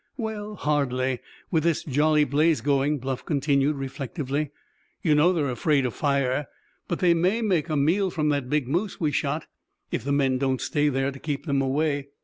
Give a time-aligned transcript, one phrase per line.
[0.17, 1.19] "Well, hardly,
[1.51, 4.49] with this jolly blaze going," Bluff continued reflectively.
[5.03, 6.47] "You know, they are afraid of fire.
[6.87, 9.45] But they may make a meal from that big moose we shot,
[9.91, 12.07] if the men don't stay there to keep them away."